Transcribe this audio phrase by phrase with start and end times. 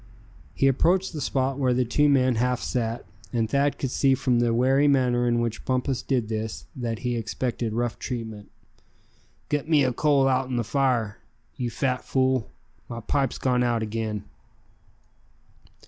[0.55, 4.39] He approached the spot where the two men half sat; and Thad could see from
[4.39, 8.49] the wary manner in which Bumpus did this that he expected rough treatment.
[9.49, 11.19] "Git me a coal outen the fire,
[11.55, 12.49] you fat fool;
[12.89, 14.23] my pipe's gone out again!"